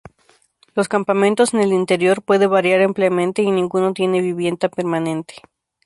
[0.73, 5.35] Los campamentos en el interior puede variar ampliamente, y ninguno tiene vivienda permanente.